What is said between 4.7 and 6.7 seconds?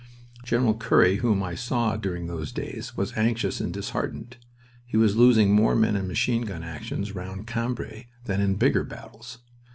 He was losing more men in machine gun